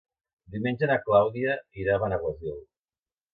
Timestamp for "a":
1.99-2.03